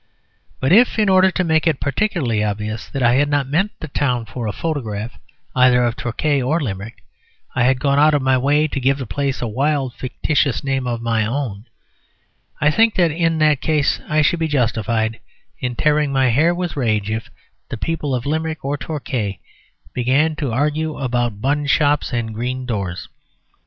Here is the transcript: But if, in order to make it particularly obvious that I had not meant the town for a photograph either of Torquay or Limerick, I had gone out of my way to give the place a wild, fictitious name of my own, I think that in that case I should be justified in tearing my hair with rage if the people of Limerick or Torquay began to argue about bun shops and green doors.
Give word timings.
But 0.59 0.71
if, 0.71 0.97
in 0.97 1.09
order 1.09 1.29
to 1.29 1.43
make 1.43 1.67
it 1.67 1.79
particularly 1.79 2.43
obvious 2.43 2.87
that 2.89 3.03
I 3.03 3.13
had 3.17 3.29
not 3.29 3.47
meant 3.47 3.79
the 3.81 3.87
town 3.87 4.25
for 4.25 4.47
a 4.47 4.51
photograph 4.51 5.11
either 5.55 5.83
of 5.83 5.95
Torquay 5.95 6.41
or 6.41 6.59
Limerick, 6.59 7.03
I 7.53 7.65
had 7.65 7.79
gone 7.79 7.99
out 7.99 8.15
of 8.15 8.21
my 8.23 8.35
way 8.35 8.67
to 8.67 8.79
give 8.79 8.97
the 8.97 9.05
place 9.05 9.43
a 9.43 9.47
wild, 9.47 9.93
fictitious 9.93 10.63
name 10.63 10.87
of 10.87 11.03
my 11.03 11.23
own, 11.23 11.67
I 12.59 12.71
think 12.71 12.95
that 12.95 13.11
in 13.11 13.37
that 13.45 13.61
case 13.61 13.99
I 14.09 14.23
should 14.23 14.39
be 14.39 14.47
justified 14.47 15.19
in 15.59 15.75
tearing 15.75 16.11
my 16.11 16.29
hair 16.29 16.55
with 16.55 16.75
rage 16.75 17.11
if 17.11 17.29
the 17.69 17.77
people 17.77 18.15
of 18.15 18.25
Limerick 18.25 18.65
or 18.65 18.79
Torquay 18.79 19.37
began 19.93 20.35
to 20.37 20.51
argue 20.51 20.97
about 20.97 21.41
bun 21.41 21.67
shops 21.67 22.11
and 22.11 22.33
green 22.33 22.65
doors. 22.65 23.07